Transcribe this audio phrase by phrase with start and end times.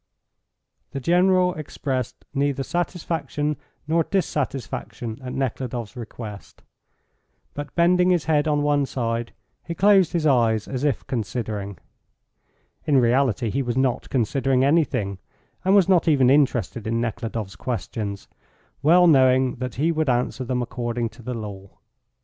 [0.93, 3.55] The General expressed neither satisfaction
[3.87, 6.63] nor dissatisfaction at Nekhludoff's request,
[7.53, 9.31] but bending his head on one side
[9.63, 11.77] he closed his eyes as if considering.
[12.85, 15.19] In reality he was not considering anything,
[15.63, 18.27] and was not even interested in Nekhludoff's questions,
[18.81, 21.77] well knowing that he would answer them according to the law.